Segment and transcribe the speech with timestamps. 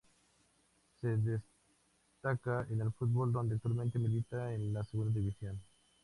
[0.99, 5.61] Se destaca en el fútbol, donde actualmente milita en la Segunda División.